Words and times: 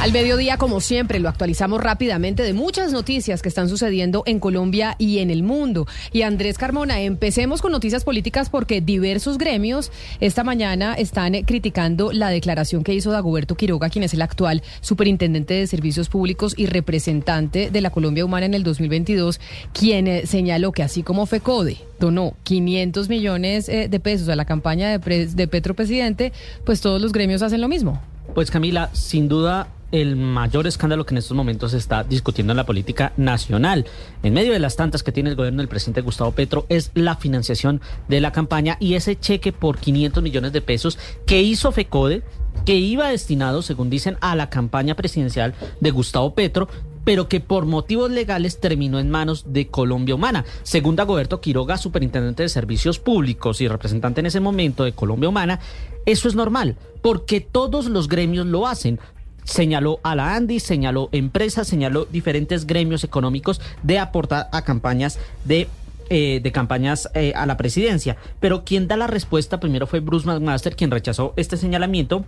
Al 0.00 0.12
mediodía, 0.12 0.56
como 0.56 0.80
siempre, 0.80 1.20
lo 1.20 1.28
actualizamos 1.28 1.80
rápidamente 1.80 2.42
de 2.42 2.54
muchas 2.54 2.92
noticias 2.92 3.42
que 3.42 3.48
están 3.48 3.68
sucediendo 3.68 4.22
en 4.26 4.40
Colombia 4.40 4.96
y 4.98 5.18
en 5.18 5.30
el 5.30 5.42
mundo. 5.42 5.86
Y 6.12 6.22
Andrés 6.22 6.58
Carmona, 6.58 7.00
empecemos 7.00 7.60
con 7.62 7.70
noticias 7.70 8.02
políticas 8.02 8.50
porque 8.50 8.80
diversos 8.80 9.38
gremios 9.38 9.92
esta 10.20 10.42
mañana 10.42 10.94
están 10.94 11.34
criticando 11.44 12.12
la 12.12 12.30
declaración 12.30 12.82
que 12.82 12.94
hizo 12.94 13.10
Dagoberto 13.10 13.56
Quiroga, 13.56 13.90
quien 13.90 14.02
es 14.02 14.14
el 14.14 14.22
actual 14.22 14.62
superintendente 14.80 15.54
de 15.54 15.66
servicios 15.66 16.08
públicos 16.08 16.54
y 16.56 16.66
representante 16.66 17.70
de 17.70 17.80
la 17.80 17.90
Colombia 17.90 18.24
Humana 18.24 18.46
en 18.46 18.54
el 18.54 18.62
2022, 18.62 19.38
quien 19.72 20.08
eh, 20.08 20.26
señaló 20.26 20.72
que 20.72 20.82
así 20.82 21.02
como 21.02 21.26
FECODE 21.26 21.76
donó 21.98 22.34
500 22.44 23.08
millones 23.08 23.68
eh, 23.68 23.88
de 23.88 24.00
pesos 24.00 24.28
a 24.30 24.36
la 24.36 24.46
campaña 24.46 24.98
de, 24.98 25.26
de 25.26 25.48
Petro 25.48 25.74
Presidente, 25.74 26.32
pues 26.64 26.80
todos 26.80 27.00
los 27.00 27.12
gremios 27.12 27.42
hacen 27.42 27.60
lo 27.60 27.68
mismo. 27.68 28.00
Pues 28.34 28.50
Camila, 28.50 28.90
sin 28.92 29.28
duda 29.28 29.68
el 29.92 30.14
mayor 30.14 30.68
escándalo 30.68 31.04
que 31.04 31.14
en 31.14 31.18
estos 31.18 31.36
momentos 31.36 31.72
se 31.72 31.78
está 31.78 32.04
discutiendo 32.04 32.52
en 32.52 32.58
la 32.58 32.66
política 32.66 33.12
nacional. 33.16 33.86
En 34.22 34.34
medio 34.34 34.52
de 34.52 34.60
las 34.60 34.76
tantas 34.76 35.02
que 35.02 35.10
tiene 35.10 35.30
el 35.30 35.36
gobierno 35.36 35.58
del 35.58 35.68
presidente 35.68 36.00
Gustavo 36.00 36.30
Petro 36.30 36.64
es 36.68 36.92
la 36.94 37.16
financiación 37.16 37.80
de 38.08 38.20
la 38.20 38.32
campaña 38.32 38.76
y 38.78 38.94
ese 38.94 39.18
cheque 39.18 39.52
por 39.52 39.78
500 39.78 40.22
millones 40.22 40.52
de 40.52 40.60
pesos 40.60 40.98
que 41.26 41.42
hizo 41.42 41.72
FECODE 41.72 42.22
que 42.64 42.76
iba 42.76 43.08
destinado, 43.08 43.62
según 43.62 43.90
dicen, 43.90 44.16
a 44.20 44.36
la 44.36 44.50
campaña 44.50 44.94
presidencial 44.94 45.54
de 45.80 45.90
Gustavo 45.90 46.34
Petro, 46.34 46.68
pero 47.04 47.28
que 47.28 47.40
por 47.40 47.66
motivos 47.66 48.10
legales 48.10 48.60
terminó 48.60 48.98
en 48.98 49.10
manos 49.10 49.52
de 49.52 49.68
Colombia 49.68 50.14
Humana. 50.14 50.44
Según 50.62 50.96
Dagoberto 50.96 51.40
Quiroga, 51.40 51.78
superintendente 51.78 52.42
de 52.42 52.48
Servicios 52.48 52.98
Públicos 52.98 53.60
y 53.60 53.68
representante 53.68 54.20
en 54.20 54.26
ese 54.26 54.40
momento 54.40 54.84
de 54.84 54.92
Colombia 54.92 55.28
Humana, 55.28 55.60
eso 56.06 56.28
es 56.28 56.34
normal, 56.34 56.76
porque 57.02 57.40
todos 57.40 57.86
los 57.86 58.08
gremios 58.08 58.46
lo 58.46 58.66
hacen 58.66 59.00
señaló 59.44 59.98
a 60.02 60.14
la 60.14 60.34
ANDI, 60.34 60.60
señaló 60.60 61.08
empresas, 61.12 61.66
señaló 61.66 62.04
diferentes 62.04 62.66
gremios 62.66 63.02
económicos 63.04 63.60
de 63.82 63.98
aportar 63.98 64.48
a 64.52 64.62
campañas 64.62 65.18
de 65.44 65.66
eh, 66.12 66.40
de 66.42 66.50
campañas 66.50 67.08
eh, 67.14 67.32
a 67.36 67.46
la 67.46 67.56
presidencia. 67.56 68.16
Pero 68.40 68.64
quien 68.64 68.88
da 68.88 68.96
la 68.96 69.06
respuesta 69.06 69.60
primero 69.60 69.86
fue 69.86 70.00
Bruce 70.00 70.26
McMaster, 70.26 70.74
quien 70.74 70.90
rechazó 70.90 71.34
este 71.36 71.56
señalamiento. 71.56 72.24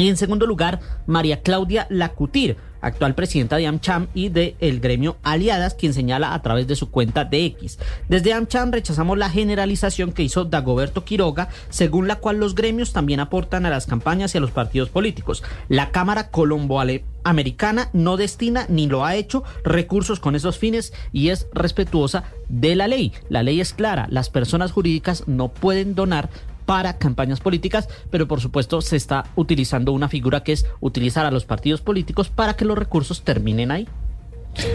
Y 0.00 0.08
en 0.08 0.16
segundo 0.16 0.46
lugar, 0.46 0.80
María 1.06 1.42
Claudia 1.42 1.86
Lacutir, 1.90 2.56
actual 2.80 3.14
presidenta 3.14 3.56
de 3.56 3.66
AmCham 3.66 4.06
y 4.14 4.30
del 4.30 4.56
el 4.58 4.80
gremio 4.80 5.18
Aliadas, 5.22 5.74
quien 5.74 5.92
señala 5.92 6.32
a 6.32 6.40
través 6.40 6.66
de 6.66 6.74
su 6.74 6.90
cuenta 6.90 7.26
de 7.26 7.44
X. 7.44 7.78
Desde 8.08 8.32
AmCham 8.32 8.72
rechazamos 8.72 9.18
la 9.18 9.28
generalización 9.28 10.12
que 10.12 10.22
hizo 10.22 10.46
Dagoberto 10.46 11.04
Quiroga, 11.04 11.50
según 11.68 12.08
la 12.08 12.16
cual 12.16 12.38
los 12.38 12.54
gremios 12.54 12.94
también 12.94 13.20
aportan 13.20 13.66
a 13.66 13.70
las 13.70 13.84
campañas 13.84 14.34
y 14.34 14.38
a 14.38 14.40
los 14.40 14.52
partidos 14.52 14.88
políticos. 14.88 15.42
La 15.68 15.90
Cámara 15.90 16.30
Colombo 16.30 16.80
Americana 17.22 17.90
no 17.92 18.16
destina 18.16 18.64
ni 18.70 18.86
lo 18.86 19.04
ha 19.04 19.16
hecho 19.16 19.44
recursos 19.64 20.18
con 20.18 20.34
esos 20.34 20.56
fines 20.56 20.94
y 21.12 21.28
es 21.28 21.46
respetuosa 21.52 22.24
de 22.48 22.74
la 22.74 22.88
ley. 22.88 23.12
La 23.28 23.42
ley 23.42 23.60
es 23.60 23.74
clara, 23.74 24.06
las 24.10 24.30
personas 24.30 24.72
jurídicas 24.72 25.28
no 25.28 25.48
pueden 25.48 25.94
donar 25.94 26.30
para 26.70 26.98
campañas 26.98 27.40
políticas, 27.40 27.88
pero 28.10 28.28
por 28.28 28.40
supuesto 28.40 28.80
se 28.80 28.94
está 28.94 29.24
utilizando 29.34 29.90
una 29.90 30.08
figura 30.08 30.44
que 30.44 30.52
es 30.52 30.66
utilizar 30.78 31.26
a 31.26 31.32
los 31.32 31.44
partidos 31.44 31.80
políticos 31.80 32.28
para 32.28 32.54
que 32.54 32.64
los 32.64 32.78
recursos 32.78 33.22
terminen 33.22 33.72
ahí. 33.72 33.88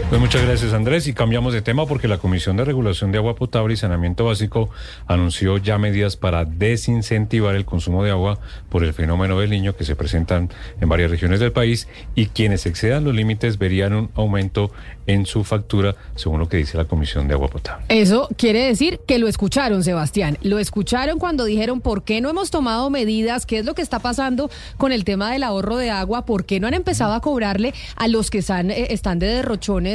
Pues 0.08 0.20
muchas 0.20 0.44
gracias 0.44 0.72
Andrés 0.72 1.08
y 1.08 1.14
cambiamos 1.14 1.52
de 1.52 1.62
tema 1.62 1.84
porque 1.84 2.06
la 2.06 2.18
Comisión 2.18 2.56
de 2.56 2.64
Regulación 2.64 3.10
de 3.10 3.18
Agua 3.18 3.34
Potable 3.34 3.74
y 3.74 3.76
Saneamiento 3.76 4.24
Básico 4.24 4.70
anunció 5.08 5.58
ya 5.58 5.78
medidas 5.78 6.16
para 6.16 6.44
desincentivar 6.44 7.56
el 7.56 7.64
consumo 7.64 8.04
de 8.04 8.12
agua 8.12 8.38
por 8.68 8.84
el 8.84 8.94
fenómeno 8.94 9.40
del 9.40 9.50
niño 9.50 9.74
que 9.74 9.84
se 9.84 9.96
presentan 9.96 10.48
en 10.80 10.88
varias 10.88 11.10
regiones 11.10 11.40
del 11.40 11.50
país 11.50 11.88
y 12.14 12.26
quienes 12.26 12.66
excedan 12.66 13.02
los 13.02 13.16
límites 13.16 13.58
verían 13.58 13.94
un 13.94 14.10
aumento 14.14 14.70
en 15.08 15.26
su 15.26 15.44
factura, 15.44 15.94
según 16.14 16.40
lo 16.40 16.48
que 16.48 16.56
dice 16.56 16.76
la 16.76 16.84
Comisión 16.84 17.28
de 17.28 17.34
Agua 17.34 17.48
Potable. 17.48 17.86
Eso 17.88 18.28
quiere 18.36 18.66
decir 18.66 19.00
que 19.06 19.18
lo 19.18 19.28
escucharon, 19.28 19.82
Sebastián. 19.84 20.38
Lo 20.42 20.58
escucharon 20.58 21.18
cuando 21.18 21.44
dijeron 21.44 21.80
por 21.80 22.02
qué 22.02 22.20
no 22.20 22.30
hemos 22.30 22.50
tomado 22.50 22.90
medidas, 22.90 23.46
qué 23.46 23.58
es 23.58 23.64
lo 23.64 23.74
que 23.74 23.82
está 23.82 23.98
pasando 23.98 24.50
con 24.76 24.92
el 24.92 25.04
tema 25.04 25.30
del 25.32 25.42
ahorro 25.42 25.76
de 25.76 25.90
agua, 25.90 26.26
por 26.26 26.44
qué 26.44 26.60
no 26.60 26.66
han 26.66 26.74
empezado 26.74 27.12
a 27.12 27.20
cobrarle 27.20 27.74
a 27.96 28.08
los 28.08 28.30
que 28.30 28.38
están, 28.38 28.70
eh, 28.70 28.88
están 28.90 29.18
de 29.18 29.28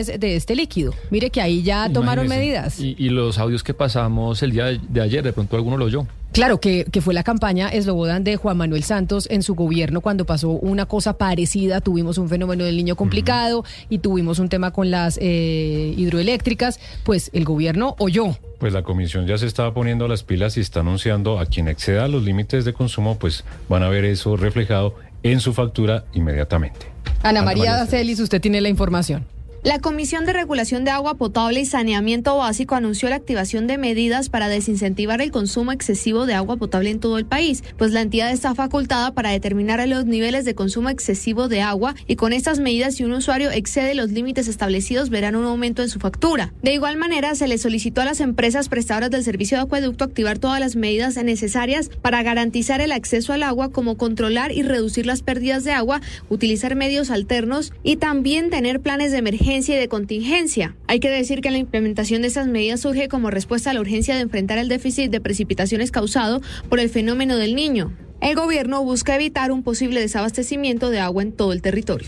de 0.08 0.36
este 0.36 0.56
líquido. 0.56 0.94
Mire 1.10 1.30
que 1.30 1.42
ahí 1.42 1.64
ya 1.64 1.90
tomaron 1.92 2.28
medidas. 2.28 2.80
Y, 2.80 3.10
los 3.10 3.38
audios 3.38 3.64
que 3.64 3.74
pasamos 3.74 4.42
el 4.42 4.52
día 4.52 4.66
de, 4.66 5.02
ayer, 5.02 5.24
de 5.24 5.34
pronto 5.34 5.56
alguno 5.56 5.78
lo 5.78 5.86
oyó. 5.86 6.06
Claro, 6.32 6.62
que, 6.62 6.86
que, 6.86 7.02
fue 7.02 7.14
la 7.14 7.24
campaña 7.24 7.68
Eslobodan 7.68 8.24
de 8.24 8.38
Juan 8.38 8.56
Manuel 8.56 8.84
Santos 8.84 9.28
en 9.30 9.44
su 9.44 9.54
gobierno 9.54 10.00
cuando 10.00 10.26
pasó 10.26 10.52
una 10.52 10.86
cosa 10.86 11.18
parecida. 11.18 11.82
Tuvimos 11.82 12.18
un 12.18 12.30
fenómeno 12.30 12.64
del 12.64 12.78
niño 12.78 12.96
complicado 12.96 13.66
y 13.90 13.98
tuvimos 13.98 14.40
un 14.40 14.48
tema 14.48 14.72
con 14.72 14.92
las 14.92 15.20
eh, 15.22 15.94
hidroeléctricas. 15.98 16.80
Pues 17.04 17.32
el 17.34 17.44
gobierno 17.44 17.96
oyó. 18.00 18.38
Pues 18.60 18.72
la 18.72 18.84
comisión 18.84 19.28
ya 19.28 19.38
se 19.38 19.46
estaba 19.46 19.74
poniendo 19.74 20.08
las 20.08 20.24
pilas 20.24 20.56
y 20.56 20.62
está 20.62 20.80
anunciando 20.80 21.38
a 21.38 21.48
quien 21.48 21.68
exceda 21.68 22.08
los 22.08 22.24
límites 22.24 22.64
de 22.64 22.74
consumo, 22.74 23.18
pues 23.20 23.44
van 23.68 23.84
a 23.84 23.90
ver 23.90 24.06
eso 24.06 24.38
reflejado 24.38 24.96
en 25.24 25.40
su 25.40 25.54
factura 25.54 26.06
inmediatamente. 26.14 26.88
Ana, 27.24 27.42
María, 27.42 27.72
María 27.72 27.86
Celis, 27.88 28.20
usted 28.20 28.42
tiene 28.42 28.62
la 28.62 28.70
información. 28.70 29.26
La 29.64 29.78
Comisión 29.78 30.26
de 30.26 30.34
Regulación 30.34 30.86
de 30.86 30.90
Agua 30.90 31.14
Potable 31.14 31.60
y 31.60 31.68
Saneamiento 31.68 32.36
Básico 32.36 32.74
anunció 32.74 33.10
la 33.10 33.18
activación 33.18 33.68
de 33.68 33.78
medidas 33.78 34.28
para 34.28 34.50
desincentivar 34.50 35.22
el 35.22 35.30
consumo 35.30 35.72
excesivo 35.72 36.26
de 36.26 36.34
agua 36.34 36.58
potable 36.58 36.90
en 36.90 37.00
todo 37.00 37.20
el 37.20 37.28
país, 37.28 37.64
pues 37.78 37.92
la 37.92 38.02
entidad 38.02 38.32
está 38.32 38.56
facultada 38.56 39.14
para 39.14 39.30
determinar 39.30 39.88
los 39.88 40.06
niveles 40.06 40.46
de 40.46 40.56
consumo 40.56 40.90
excesivo 40.90 41.48
de 41.48 41.62
agua 41.62 41.94
y 42.08 42.16
con 42.16 42.34
estas 42.34 42.60
medidas 42.60 42.96
si 42.96 43.04
un 43.04 43.12
usuario 43.12 43.52
excede 43.52 43.94
los 43.94 44.10
límites 44.10 44.48
establecidos 44.48 45.12
verán 45.12 45.36
un 45.36 45.46
aumento 45.46 45.84
en 45.84 45.90
su 45.90 46.00
factura. 46.00 46.52
De 46.64 46.74
igual 46.74 46.98
manera, 46.98 47.36
se 47.36 47.48
le 47.48 47.60
solicitó 47.60 48.02
a 48.02 48.06
las 48.06 48.20
empresas 48.20 48.68
prestadoras 48.68 49.12
del 49.12 49.24
servicio 49.24 49.58
de 49.58 49.64
acueducto 49.64 50.06
activar 50.06 50.40
todas 50.40 50.60
las 50.60 50.76
medidas 50.76 51.24
necesarias 51.24 51.92
para 52.02 52.24
garantizar 52.24 52.82
el 52.82 52.92
acceso 52.92 53.32
al 53.32 53.44
agua 53.44 53.70
como 53.70 53.96
controlar 53.96 54.52
y 54.52 54.64
reducir 54.64 55.06
las 55.06 55.22
pérdidas 55.22 55.64
de 55.64 55.74
agua, 55.74 56.02
utilizar 56.30 56.76
medios 56.76 57.12
alternos 57.12 57.74
y 57.84 57.98
también 57.98 58.50
tener 58.50 58.82
planes 58.82 59.12
de 59.12 59.20
emergencia 59.20 59.51
y 59.52 59.74
de 59.74 59.90
contingencia. 59.90 60.78
Hay 60.88 61.02
que 61.02 61.10
decir 61.10 61.42
que 61.42 61.52
la 61.52 61.58
implementación 61.58 62.22
de 62.22 62.30
estas 62.30 62.48
medidas 62.48 62.80
surge 62.80 63.10
como 63.10 63.30
respuesta 63.30 63.70
a 63.70 63.74
la 63.74 63.82
urgencia 63.82 64.16
de 64.16 64.22
enfrentar 64.22 64.58
el 64.58 64.70
déficit 64.70 65.12
de 65.12 65.20
precipitaciones 65.20 65.92
causado 65.92 66.40
por 66.70 66.80
el 66.80 66.90
fenómeno 66.90 67.36
del 67.36 67.54
niño. 67.54 67.92
El 68.22 68.36
gobierno 68.36 68.82
busca 68.82 69.14
evitar 69.14 69.52
un 69.52 69.62
posible 69.62 70.00
desabastecimiento 70.00 70.90
de 70.90 71.02
agua 71.02 71.22
en 71.24 71.34
todo 71.34 71.52
el 71.52 71.62
territorio. 71.62 72.08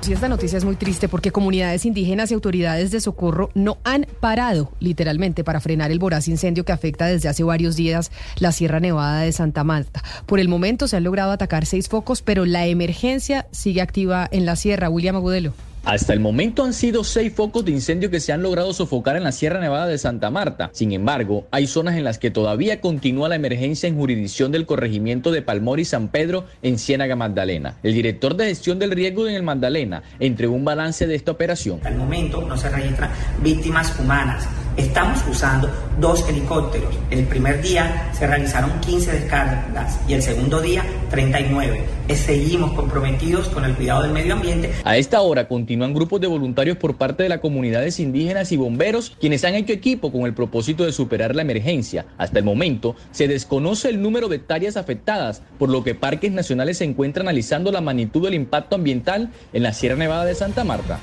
Sí, 0.00 0.12
esta 0.12 0.28
noticia 0.28 0.58
es 0.58 0.64
muy 0.64 0.76
triste 0.76 1.08
porque 1.08 1.32
comunidades 1.32 1.84
indígenas 1.84 2.30
y 2.30 2.34
autoridades 2.34 2.92
de 2.92 3.00
socorro 3.00 3.50
no 3.54 3.78
han 3.82 4.06
parado, 4.20 4.72
literalmente, 4.78 5.42
para 5.42 5.60
frenar 5.60 5.90
el 5.90 5.98
voraz 5.98 6.28
incendio 6.28 6.64
que 6.64 6.72
afecta 6.72 7.06
desde 7.06 7.28
hace 7.28 7.42
varios 7.42 7.74
días 7.74 8.12
la 8.38 8.52
Sierra 8.52 8.78
Nevada 8.78 9.22
de 9.22 9.32
Santa 9.32 9.64
Marta. 9.64 10.04
Por 10.24 10.38
el 10.38 10.48
momento 10.48 10.86
se 10.86 10.96
han 10.96 11.04
logrado 11.04 11.32
atacar 11.32 11.66
seis 11.66 11.88
focos, 11.88 12.22
pero 12.22 12.46
la 12.46 12.66
emergencia 12.66 13.48
sigue 13.50 13.80
activa 13.80 14.28
en 14.30 14.46
la 14.46 14.54
sierra. 14.54 14.88
William 14.88 15.16
Agudelo. 15.16 15.52
Hasta 15.84 16.12
el 16.12 16.20
momento 16.20 16.62
han 16.62 16.74
sido 16.74 17.04
seis 17.04 17.32
focos 17.32 17.64
de 17.64 17.72
incendio 17.72 18.10
que 18.10 18.20
se 18.20 18.32
han 18.32 18.42
logrado 18.42 18.72
sofocar 18.74 19.16
en 19.16 19.24
la 19.24 19.32
Sierra 19.32 19.60
Nevada 19.60 19.86
de 19.86 19.96
Santa 19.96 20.30
Marta. 20.30 20.68
Sin 20.74 20.92
embargo, 20.92 21.46
hay 21.50 21.66
zonas 21.66 21.96
en 21.96 22.04
las 22.04 22.18
que 22.18 22.30
todavía 22.30 22.82
continúa 22.82 23.30
la 23.30 23.36
emergencia 23.36 23.88
en 23.88 23.96
jurisdicción 23.96 24.52
del 24.52 24.66
corregimiento 24.66 25.30
de 25.30 25.40
Palmor 25.40 25.80
y 25.80 25.86
San 25.86 26.08
Pedro 26.08 26.44
en 26.62 26.78
Ciénaga 26.78 27.16
Magdalena. 27.16 27.78
El 27.82 27.94
director 27.94 28.36
de 28.36 28.46
gestión 28.46 28.78
del 28.78 28.90
riesgo 28.90 29.26
en 29.26 29.34
el 29.34 29.42
Magdalena 29.42 30.02
entregó 30.18 30.54
un 30.54 30.66
balance 30.66 31.06
de 31.06 31.14
esta 31.14 31.32
operación. 31.32 31.80
El 31.86 31.96
momento 31.96 32.42
no 32.42 32.58
se 32.58 32.68
registran 32.68 33.10
víctimas 33.42 33.98
humanas. 33.98 34.46
Estamos 34.76 35.18
usando 35.28 35.68
dos 35.98 36.26
helicópteros. 36.28 36.94
El 37.10 37.24
primer 37.24 37.60
día 37.60 38.10
se 38.12 38.26
realizaron 38.26 38.70
15 38.80 39.12
descargas 39.12 40.00
y 40.08 40.14
el 40.14 40.22
segundo 40.22 40.60
día 40.60 40.84
39. 41.10 41.82
Seguimos 42.14 42.72
comprometidos 42.72 43.48
con 43.48 43.64
el 43.64 43.74
cuidado 43.74 44.02
del 44.02 44.12
medio 44.12 44.34
ambiente. 44.34 44.72
A 44.84 44.96
esta 44.96 45.20
hora 45.20 45.48
continúan 45.48 45.92
grupos 45.92 46.20
de 46.20 46.26
voluntarios 46.26 46.76
por 46.76 46.96
parte 46.96 47.22
de 47.22 47.28
las 47.28 47.40
comunidades 47.40 48.00
indígenas 48.00 48.52
y 48.52 48.56
bomberos 48.56 49.16
quienes 49.20 49.44
han 49.44 49.54
hecho 49.54 49.72
equipo 49.72 50.12
con 50.12 50.22
el 50.22 50.34
propósito 50.34 50.84
de 50.84 50.92
superar 50.92 51.34
la 51.34 51.42
emergencia. 51.42 52.06
Hasta 52.16 52.38
el 52.38 52.44
momento 52.44 52.96
se 53.10 53.28
desconoce 53.28 53.88
el 53.88 54.00
número 54.00 54.28
de 54.28 54.36
hectáreas 54.36 54.76
afectadas, 54.76 55.42
por 55.58 55.68
lo 55.68 55.84
que 55.84 55.94
Parques 55.94 56.32
Nacionales 56.32 56.78
se 56.78 56.84
encuentra 56.84 57.22
analizando 57.22 57.72
la 57.72 57.80
magnitud 57.80 58.24
del 58.24 58.34
impacto 58.34 58.76
ambiental 58.76 59.30
en 59.52 59.62
la 59.62 59.72
Sierra 59.72 59.96
Nevada 59.96 60.24
de 60.24 60.34
Santa 60.34 60.64
Marta. 60.64 60.98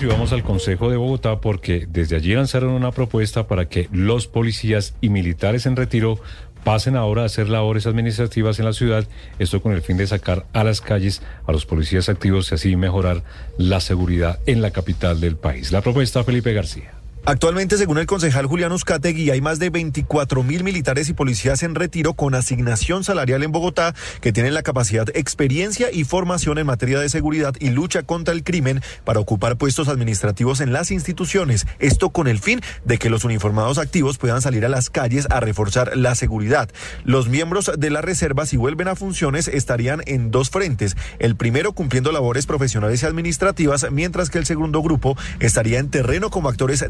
Y 0.00 0.06
vamos 0.06 0.32
al 0.32 0.42
Consejo 0.42 0.90
de 0.90 0.96
Bogotá 0.96 1.40
porque 1.40 1.86
desde 1.88 2.16
allí 2.16 2.34
lanzaron 2.34 2.70
una 2.70 2.90
propuesta 2.90 3.03
para 3.46 3.68
que 3.68 3.88
los 3.92 4.26
policías 4.26 4.94
y 5.00 5.08
militares 5.08 5.66
en 5.66 5.76
retiro 5.76 6.20
pasen 6.64 6.96
ahora 6.96 7.22
a 7.22 7.26
hacer 7.26 7.48
labores 7.48 7.86
administrativas 7.86 8.58
en 8.58 8.64
la 8.64 8.72
ciudad, 8.72 9.06
esto 9.38 9.60
con 9.60 9.72
el 9.72 9.82
fin 9.82 9.98
de 9.98 10.06
sacar 10.06 10.46
a 10.52 10.64
las 10.64 10.80
calles 10.80 11.22
a 11.46 11.52
los 11.52 11.66
policías 11.66 12.08
activos 12.08 12.50
y 12.50 12.54
así 12.54 12.76
mejorar 12.76 13.22
la 13.58 13.80
seguridad 13.80 14.40
en 14.46 14.62
la 14.62 14.70
capital 14.70 15.20
del 15.20 15.36
país. 15.36 15.70
La 15.72 15.82
propuesta, 15.82 16.24
Felipe 16.24 16.52
García. 16.54 16.93
Actualmente, 17.26 17.78
según 17.78 17.96
el 17.96 18.04
concejal 18.04 18.44
Julián 18.44 18.72
Uzcategui, 18.72 19.30
hay 19.30 19.40
más 19.40 19.58
de 19.58 19.70
24 19.70 20.42
mil 20.42 20.62
militares 20.62 21.08
y 21.08 21.14
policías 21.14 21.62
en 21.62 21.74
retiro 21.74 22.12
con 22.12 22.34
asignación 22.34 23.02
salarial 23.02 23.42
en 23.42 23.50
Bogotá 23.50 23.94
que 24.20 24.30
tienen 24.30 24.52
la 24.52 24.62
capacidad, 24.62 25.06
experiencia 25.14 25.90
y 25.90 26.04
formación 26.04 26.58
en 26.58 26.66
materia 26.66 27.00
de 27.00 27.08
seguridad 27.08 27.54
y 27.60 27.70
lucha 27.70 28.02
contra 28.02 28.34
el 28.34 28.44
crimen 28.44 28.82
para 29.04 29.20
ocupar 29.20 29.56
puestos 29.56 29.88
administrativos 29.88 30.60
en 30.60 30.74
las 30.74 30.90
instituciones. 30.90 31.66
Esto 31.78 32.10
con 32.10 32.28
el 32.28 32.40
fin 32.40 32.60
de 32.84 32.98
que 32.98 33.08
los 33.08 33.24
uniformados 33.24 33.78
activos 33.78 34.18
puedan 34.18 34.42
salir 34.42 34.66
a 34.66 34.68
las 34.68 34.90
calles 34.90 35.26
a 35.30 35.40
reforzar 35.40 35.96
la 35.96 36.14
seguridad. 36.16 36.68
Los 37.04 37.30
miembros 37.30 37.70
de 37.78 37.88
la 37.88 38.02
reserva, 38.02 38.44
si 38.44 38.58
vuelven 38.58 38.88
a 38.88 38.96
funciones, 38.96 39.48
estarían 39.48 40.02
en 40.04 40.30
dos 40.30 40.50
frentes. 40.50 40.94
El 41.18 41.36
primero 41.36 41.72
cumpliendo 41.72 42.12
labores 42.12 42.44
profesionales 42.44 43.02
y 43.02 43.06
administrativas, 43.06 43.86
mientras 43.90 44.28
que 44.28 44.36
el 44.36 44.44
segundo 44.44 44.82
grupo 44.82 45.16
estaría 45.40 45.78
en 45.78 45.88
terreno 45.88 46.28
como 46.28 46.50
actores 46.50 46.84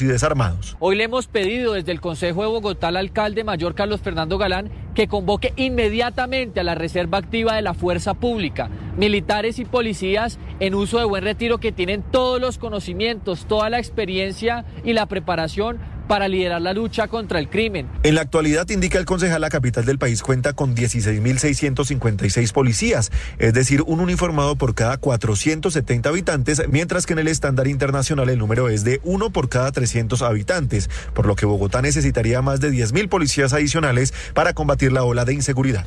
y 0.00 0.04
desarmados. 0.04 0.76
Hoy 0.78 0.96
le 0.96 1.04
hemos 1.04 1.26
pedido 1.26 1.72
desde 1.72 1.92
el 1.92 2.00
Consejo 2.00 2.42
de 2.42 2.48
Bogotá 2.48 2.88
al 2.88 2.96
alcalde 2.96 3.44
mayor 3.44 3.74
Carlos 3.74 4.00
Fernando 4.00 4.38
Galán 4.38 4.70
que 4.94 5.08
convoque 5.08 5.52
inmediatamente 5.56 6.60
a 6.60 6.64
la 6.64 6.74
reserva 6.74 7.18
activa 7.18 7.56
de 7.56 7.62
la 7.62 7.74
fuerza 7.74 8.14
pública, 8.14 8.70
militares 8.96 9.58
y 9.58 9.64
policías 9.64 10.38
en 10.60 10.74
uso 10.74 10.98
de 10.98 11.04
buen 11.04 11.24
retiro 11.24 11.58
que 11.58 11.72
tienen 11.72 12.02
todos 12.02 12.40
los 12.40 12.58
conocimientos, 12.58 13.46
toda 13.46 13.70
la 13.70 13.78
experiencia 13.78 14.64
y 14.84 14.92
la 14.92 15.06
preparación 15.06 15.78
para 16.10 16.26
liderar 16.26 16.60
la 16.60 16.72
lucha 16.72 17.06
contra 17.06 17.38
el 17.38 17.48
crimen. 17.48 17.86
En 18.02 18.16
la 18.16 18.22
actualidad, 18.22 18.68
indica 18.68 18.98
el 18.98 19.04
concejal, 19.04 19.40
la 19.40 19.48
capital 19.48 19.84
del 19.84 19.96
país 19.96 20.22
cuenta 20.22 20.54
con 20.54 20.74
16.656 20.74 22.52
policías, 22.52 23.12
es 23.38 23.54
decir, 23.54 23.82
un 23.86 24.00
uniformado 24.00 24.56
por 24.56 24.74
cada 24.74 24.96
470 24.96 26.08
habitantes, 26.08 26.62
mientras 26.68 27.06
que 27.06 27.12
en 27.12 27.20
el 27.20 27.28
estándar 27.28 27.68
internacional 27.68 28.28
el 28.28 28.40
número 28.40 28.68
es 28.68 28.82
de 28.82 29.00
uno 29.04 29.30
por 29.30 29.48
cada 29.48 29.70
300 29.70 30.20
habitantes, 30.22 30.90
por 31.14 31.26
lo 31.26 31.36
que 31.36 31.46
Bogotá 31.46 31.80
necesitaría 31.80 32.42
más 32.42 32.60
de 32.60 32.72
10.000 32.72 33.08
policías 33.08 33.52
adicionales 33.52 34.12
para 34.34 34.52
combatir 34.52 34.90
la 34.90 35.04
ola 35.04 35.24
de 35.24 35.34
inseguridad. 35.34 35.86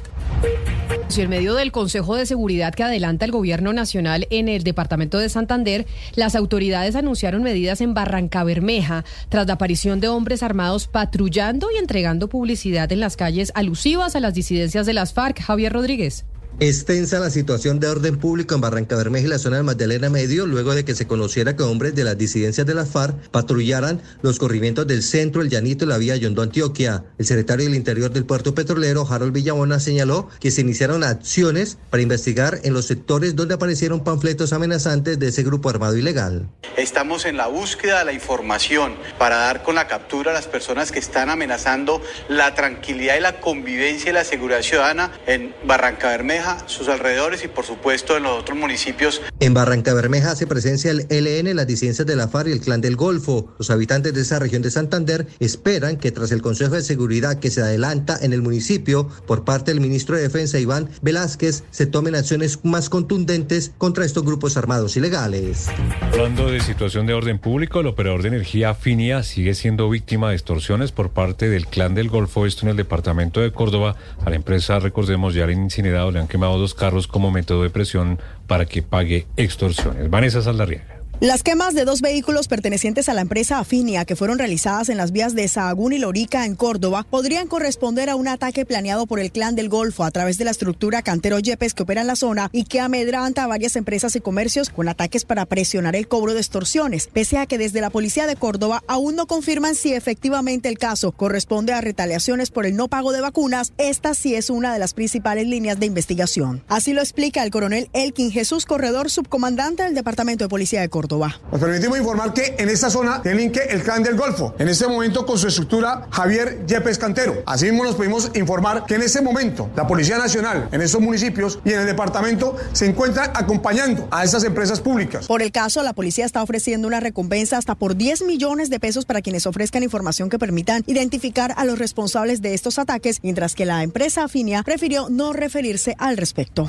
Y 1.15 1.21
en 1.21 1.29
medio 1.29 1.53
del 1.53 1.71
Consejo 1.71 2.15
de 2.15 2.25
Seguridad 2.25 2.73
que 2.73 2.81
adelanta 2.81 3.25
el 3.25 3.31
Gobierno 3.31 3.71
Nacional 3.71 4.25
en 4.31 4.49
el 4.49 4.63
Departamento 4.63 5.19
de 5.19 5.29
Santander, 5.29 5.85
las 6.15 6.33
autoridades 6.33 6.95
anunciaron 6.95 7.43
medidas 7.43 7.81
en 7.81 7.93
Barranca 7.93 8.43
Bermeja 8.43 9.05
tras 9.29 9.45
la 9.45 9.53
aparición 9.53 9.99
de 9.99 10.09
hombres 10.13 10.43
armados 10.43 10.87
patrullando 10.87 11.69
y 11.71 11.77
entregando 11.77 12.29
publicidad 12.29 12.91
en 12.91 12.99
las 12.99 13.17
calles 13.17 13.51
alusivas 13.55 14.15
a 14.15 14.19
las 14.19 14.33
disidencias 14.33 14.85
de 14.85 14.93
las 14.93 15.13
FARC. 15.13 15.41
Javier 15.41 15.73
Rodríguez. 15.73 16.25
Extensa 16.59 17.19
la 17.19 17.31
situación 17.31 17.79
de 17.79 17.87
orden 17.87 18.17
público 18.17 18.53
en 18.53 18.61
Barranca 18.61 18.95
Bermeja 18.95 19.25
y 19.25 19.29
la 19.29 19.39
zona 19.39 19.57
del 19.57 19.65
Magdalena 19.65 20.09
Medio 20.09 20.45
luego 20.45 20.75
de 20.75 20.85
que 20.85 20.93
se 20.93 21.07
conociera 21.07 21.55
que 21.55 21.63
hombres 21.63 21.95
de 21.95 22.03
las 22.03 22.15
disidencias 22.15 22.67
de 22.67 22.75
las 22.75 22.89
FARC 22.89 23.15
patrullaran 23.31 24.01
los 24.21 24.37
corrimientos 24.37 24.85
del 24.85 25.01
centro, 25.01 25.41
el 25.41 25.49
Llanito 25.49 25.85
y 25.85 25.87
la 25.87 25.97
vía 25.97 26.15
Yondo 26.15 26.43
Antioquia. 26.43 27.05
El 27.17 27.25
secretario 27.25 27.65
del 27.65 27.73
Interior 27.73 28.11
del 28.11 28.25
Puerto 28.25 28.53
Petrolero, 28.53 29.05
Harold 29.09 29.33
Villabona, 29.33 29.79
señaló 29.79 30.29
que 30.39 30.51
se 30.51 30.61
iniciaron 30.61 31.03
acciones 31.03 31.79
para 31.89 32.03
investigar 32.03 32.59
en 32.63 32.73
los 32.73 32.85
sectores 32.85 33.35
donde 33.35 33.55
aparecieron 33.55 34.03
panfletos 34.03 34.53
amenazantes 34.53 35.17
de 35.17 35.29
ese 35.29 35.41
grupo 35.41 35.69
armado 35.69 35.97
ilegal. 35.97 36.47
Estamos 36.77 37.25
en 37.25 37.35
la 37.35 37.47
búsqueda 37.47 37.99
de 37.99 38.05
la 38.05 38.13
información 38.13 38.95
para 39.17 39.37
dar 39.37 39.63
con 39.63 39.75
la 39.75 39.87
captura 39.87 40.31
a 40.31 40.33
las 40.33 40.47
personas 40.47 40.91
que 40.91 40.99
están 40.99 41.31
amenazando 41.31 42.01
la 42.29 42.53
tranquilidad 42.53 43.17
y 43.17 43.21
la 43.21 43.39
convivencia 43.39 44.11
y 44.11 44.13
la 44.13 44.23
seguridad 44.23 44.61
ciudadana 44.61 45.11
en 45.25 45.53
Barranca 45.65 46.09
Bermeja 46.09 46.42
sus 46.67 46.87
alrededores 46.87 47.43
y 47.43 47.47
por 47.47 47.65
supuesto 47.65 48.17
en 48.17 48.23
los 48.23 48.39
otros 48.39 48.57
municipios. 48.57 49.21
En 49.39 49.53
Barranca 49.53 49.93
Bermeja 49.93 50.31
hace 50.31 50.47
presencia 50.47 50.91
el 50.91 51.07
ELN, 51.09 51.55
las 51.55 51.67
disidencias 51.67 52.07
de 52.07 52.15
la 52.15 52.27
FARC 52.27 52.49
y 52.49 52.51
el 52.51 52.61
Clan 52.61 52.81
del 52.81 52.95
Golfo. 52.95 53.53
Los 53.57 53.69
habitantes 53.69 54.13
de 54.13 54.21
esa 54.21 54.39
región 54.39 54.61
de 54.61 54.71
Santander 54.71 55.27
esperan 55.39 55.97
que 55.97 56.11
tras 56.11 56.31
el 56.31 56.41
Consejo 56.41 56.75
de 56.75 56.81
Seguridad 56.81 57.39
que 57.39 57.51
se 57.51 57.61
adelanta 57.61 58.17
en 58.21 58.33
el 58.33 58.41
municipio 58.41 59.09
por 59.25 59.43
parte 59.43 59.71
del 59.71 59.81
ministro 59.81 60.15
de 60.15 60.23
Defensa 60.23 60.59
Iván 60.59 60.89
Velázquez 61.01 61.63
se 61.71 61.85
tomen 61.85 62.15
acciones 62.15 62.59
más 62.63 62.89
contundentes 62.89 63.71
contra 63.77 64.05
estos 64.05 64.23
grupos 64.23 64.57
armados 64.57 64.97
ilegales. 64.97 65.67
Hablando 66.11 66.47
de 66.47 66.59
situación 66.59 67.05
de 67.05 67.13
orden 67.13 67.39
público, 67.39 67.79
el 67.79 67.87
operador 67.87 68.21
de 68.21 68.29
energía 68.29 68.73
Finia 68.73 69.23
sigue 69.23 69.53
siendo 69.53 69.89
víctima 69.89 70.29
de 70.29 70.35
extorsiones 70.35 70.91
por 70.91 71.09
parte 71.09 71.49
del 71.49 71.67
Clan 71.67 71.95
del 71.95 72.09
Golfo, 72.09 72.45
esto 72.45 72.65
en 72.65 72.71
el 72.71 72.77
departamento 72.77 73.39
de 73.39 73.51
Córdoba. 73.51 73.95
A 74.25 74.29
la 74.29 74.35
empresa, 74.35 74.79
recordemos, 74.79 75.33
ya 75.33 75.45
le 75.45 75.53
han 75.53 75.63
incinerado, 75.63 76.11
le 76.11 76.19
han 76.19 76.27
quemado 76.33 76.57
dos 76.57 76.73
carros 76.73 77.05
como 77.05 77.29
método 77.29 77.61
de 77.61 77.69
presión 77.69 78.19
para 78.47 78.65
que 78.65 78.81
pague 78.81 79.27
extorsiones. 79.37 80.09
Vanessa 80.09 80.41
Saldarriaga. 80.41 81.02
Las 81.23 81.41
quemas 81.41 81.73
de 81.73 81.85
dos 81.85 82.01
vehículos 82.01 82.49
pertenecientes 82.49 83.07
a 83.07 83.13
la 83.13 83.21
empresa 83.21 83.57
Afinia 83.57 84.03
que 84.03 84.17
fueron 84.17 84.39
realizadas 84.39 84.89
en 84.89 84.97
las 84.97 85.13
vías 85.13 85.33
de 85.33 85.47
Sahagún 85.47 85.93
y 85.93 85.97
Lorica 85.97 86.45
en 86.45 86.53
Córdoba 86.53 87.07
podrían 87.09 87.47
corresponder 87.47 88.09
a 88.09 88.17
un 88.17 88.27
ataque 88.27 88.65
planeado 88.65 89.07
por 89.07 89.21
el 89.21 89.31
clan 89.31 89.55
del 89.55 89.69
Golfo 89.69 90.03
a 90.03 90.11
través 90.11 90.37
de 90.37 90.43
la 90.43 90.51
estructura 90.51 91.01
Cantero 91.01 91.39
Yepes 91.39 91.73
que 91.73 91.83
opera 91.83 92.01
en 92.01 92.07
la 92.07 92.17
zona 92.17 92.49
y 92.51 92.65
que 92.65 92.81
amedranta 92.81 93.45
a 93.45 93.47
varias 93.47 93.77
empresas 93.77 94.17
y 94.17 94.19
comercios 94.19 94.69
con 94.69 94.89
ataques 94.89 95.23
para 95.23 95.45
presionar 95.45 95.95
el 95.95 96.09
cobro 96.09 96.33
de 96.33 96.41
extorsiones, 96.41 97.07
pese 97.07 97.37
a 97.37 97.45
que 97.45 97.57
desde 97.57 97.79
la 97.79 97.89
policía 97.89 98.27
de 98.27 98.35
Córdoba 98.35 98.83
aún 98.87 99.15
no 99.15 99.25
confirman 99.25 99.75
si 99.75 99.93
efectivamente 99.93 100.67
el 100.67 100.77
caso 100.77 101.13
corresponde 101.13 101.71
a 101.71 101.79
retaliaciones 101.79 102.51
por 102.51 102.65
el 102.65 102.75
no 102.75 102.89
pago 102.89 103.13
de 103.13 103.21
vacunas, 103.21 103.71
esta 103.77 104.13
sí 104.13 104.35
es 104.35 104.49
una 104.49 104.73
de 104.73 104.79
las 104.79 104.93
principales 104.93 105.47
líneas 105.47 105.79
de 105.79 105.85
investigación. 105.85 106.63
Así 106.67 106.91
lo 106.91 106.99
explica 106.99 107.43
el 107.43 107.51
coronel 107.51 107.89
Elkin 107.93 108.29
Jesús 108.29 108.65
Corredor, 108.65 109.09
subcomandante 109.09 109.83
del 109.83 109.95
Departamento 109.95 110.43
de 110.43 110.49
Policía 110.49 110.81
de 110.81 110.89
Córdoba. 110.89 111.12
Nos 111.51 111.59
permitimos 111.59 111.97
informar 111.97 112.33
que 112.33 112.55
en 112.57 112.69
esta 112.69 112.89
zona 112.89 113.21
tiene 113.21 113.51
que 113.51 113.61
el 113.61 113.83
clan 113.83 114.03
del 114.03 114.15
Golfo, 114.15 114.55
en 114.57 114.67
este 114.67 114.87
momento 114.87 115.25
con 115.25 115.37
su 115.37 115.47
estructura 115.47 116.07
Javier 116.11 116.65
Yepes 116.65 116.97
Cantero. 116.97 117.43
Asimismo 117.45 117.83
nos 117.83 117.95
pudimos 117.95 118.31
informar 118.35 118.85
que 118.85 118.95
en 118.95 119.01
este 119.01 119.21
momento 119.21 119.69
la 119.75 119.87
Policía 119.87 120.17
Nacional 120.17 120.69
en 120.71 120.81
estos 120.81 121.01
municipios 121.01 121.59
y 121.63 121.73
en 121.73 121.81
el 121.81 121.85
departamento 121.85 122.55
se 122.71 122.85
encuentran 122.85 123.31
acompañando 123.33 124.07
a 124.11 124.23
estas 124.23 124.43
empresas 124.43 124.79
públicas. 124.79 125.27
Por 125.27 125.41
el 125.41 125.51
caso, 125.51 125.83
la 125.83 125.93
policía 125.93 126.25
está 126.25 126.41
ofreciendo 126.41 126.87
una 126.87 126.99
recompensa 126.99 127.57
hasta 127.57 127.75
por 127.75 127.95
10 127.95 128.23
millones 128.23 128.69
de 128.69 128.79
pesos 128.79 129.05
para 129.05 129.21
quienes 129.21 129.45
ofrezcan 129.45 129.83
información 129.83 130.29
que 130.29 130.39
permitan 130.39 130.83
identificar 130.87 131.53
a 131.57 131.65
los 131.65 131.77
responsables 131.77 132.41
de 132.41 132.53
estos 132.53 132.79
ataques, 132.79 133.19
mientras 133.23 133.55
que 133.55 133.65
la 133.65 133.83
empresa 133.83 134.23
Afinia 134.23 134.63
prefirió 134.63 135.09
no 135.09 135.33
referirse 135.33 135.95
al 135.99 136.17
respecto. 136.17 136.67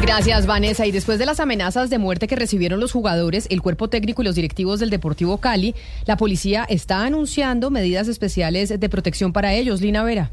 Gracias, 0.00 0.46
Vanessa. 0.46 0.86
Y 0.86 0.92
después 0.92 1.18
de 1.18 1.26
las 1.26 1.40
amenazas 1.40 1.90
de 1.90 1.98
muerte 1.98 2.26
que 2.26 2.36
recibieron 2.36 2.80
los 2.80 2.92
jugadores, 2.92 3.46
el 3.50 3.62
cuerpo 3.62 3.88
técnico 3.88 4.22
y 4.22 4.24
los 4.24 4.34
directivos 4.34 4.80
del 4.80 4.90
Deportivo 4.90 5.38
Cali, 5.38 5.74
la 6.06 6.16
policía 6.16 6.64
está 6.68 7.04
anunciando 7.04 7.70
medidas 7.70 8.08
especiales 8.08 8.78
de 8.78 8.88
protección 8.88 9.32
para 9.32 9.54
ellos. 9.54 9.80
Lina 9.80 10.04
Vera. 10.04 10.30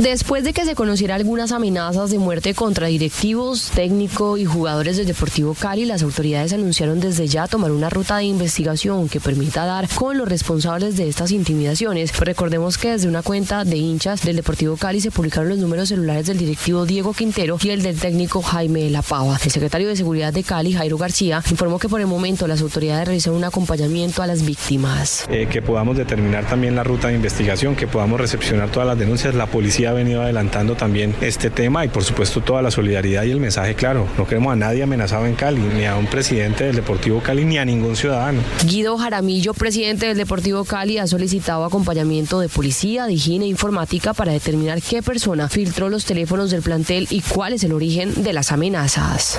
Después 0.00 0.44
de 0.44 0.54
que 0.54 0.64
se 0.64 0.74
conociera 0.74 1.14
algunas 1.14 1.52
amenazas 1.52 2.10
de 2.10 2.18
muerte 2.18 2.54
contra 2.54 2.86
directivos, 2.86 3.70
técnico 3.74 4.38
y 4.38 4.46
jugadores 4.46 4.96
del 4.96 5.04
Deportivo 5.04 5.52
Cali, 5.52 5.84
las 5.84 6.02
autoridades 6.02 6.54
anunciaron 6.54 7.00
desde 7.00 7.26
ya 7.26 7.46
tomar 7.46 7.70
una 7.70 7.90
ruta 7.90 8.16
de 8.16 8.24
investigación 8.24 9.10
que 9.10 9.20
permita 9.20 9.66
dar 9.66 9.90
con 9.90 10.16
los 10.16 10.26
responsables 10.26 10.96
de 10.96 11.06
estas 11.06 11.32
intimidaciones. 11.32 12.18
recordemos 12.18 12.78
que 12.78 12.92
desde 12.92 13.08
una 13.08 13.22
cuenta 13.22 13.66
de 13.66 13.76
hinchas 13.76 14.22
del 14.22 14.36
Deportivo 14.36 14.78
Cali 14.78 15.02
se 15.02 15.10
publicaron 15.10 15.50
los 15.50 15.58
números 15.58 15.90
celulares 15.90 16.24
del 16.24 16.38
directivo 16.38 16.86
Diego 16.86 17.12
Quintero 17.12 17.58
y 17.62 17.68
el 17.68 17.82
del 17.82 18.00
técnico 18.00 18.40
Jaime 18.40 18.88
La 18.88 19.02
Pava. 19.02 19.38
El 19.44 19.50
secretario 19.50 19.88
de 19.88 19.96
Seguridad 19.96 20.32
de 20.32 20.44
Cali, 20.44 20.72
Jairo 20.72 20.96
García, 20.96 21.44
informó 21.50 21.78
que 21.78 21.90
por 21.90 22.00
el 22.00 22.06
momento 22.06 22.46
las 22.46 22.62
autoridades 22.62 23.04
realizan 23.04 23.34
un 23.34 23.44
acompañamiento 23.44 24.22
a 24.22 24.26
las 24.26 24.46
víctimas. 24.46 25.26
Eh, 25.28 25.46
que 25.50 25.60
podamos 25.60 25.98
determinar 25.98 26.46
también 26.48 26.74
la 26.74 26.84
ruta 26.84 27.08
de 27.08 27.16
investigación, 27.16 27.76
que 27.76 27.86
podamos 27.86 28.18
recepcionar 28.18 28.70
todas 28.70 28.88
las 28.88 28.98
denuncias. 28.98 29.34
La 29.34 29.46
policía 29.46 29.89
ha 29.90 29.94
venido 29.94 30.22
adelantando 30.22 30.74
también 30.74 31.14
este 31.20 31.50
tema 31.50 31.84
y 31.84 31.88
por 31.88 32.04
supuesto 32.04 32.40
toda 32.40 32.62
la 32.62 32.70
solidaridad 32.70 33.24
y 33.24 33.30
el 33.30 33.40
mensaje 33.40 33.74
claro. 33.74 34.06
No 34.16 34.26
queremos 34.26 34.52
a 34.52 34.56
nadie 34.56 34.82
amenazado 34.82 35.26
en 35.26 35.34
Cali, 35.34 35.60
ni 35.60 35.84
a 35.84 35.96
un 35.96 36.06
presidente 36.06 36.64
del 36.64 36.76
Deportivo 36.76 37.20
Cali, 37.20 37.44
ni 37.44 37.58
a 37.58 37.64
ningún 37.64 37.96
ciudadano. 37.96 38.40
Guido 38.64 38.96
Jaramillo, 38.96 39.54
presidente 39.54 40.06
del 40.06 40.16
Deportivo 40.16 40.64
Cali, 40.64 40.98
ha 40.98 41.06
solicitado 41.06 41.64
acompañamiento 41.64 42.40
de 42.40 42.48
policía, 42.48 43.06
de 43.06 43.14
higiene 43.14 43.46
e 43.46 43.48
informática 43.48 44.14
para 44.14 44.32
determinar 44.32 44.80
qué 44.80 45.02
persona 45.02 45.48
filtró 45.48 45.88
los 45.88 46.04
teléfonos 46.04 46.50
del 46.50 46.62
plantel 46.62 47.06
y 47.10 47.20
cuál 47.20 47.52
es 47.52 47.64
el 47.64 47.72
origen 47.72 48.22
de 48.22 48.32
las 48.32 48.52
amenazas. 48.52 49.38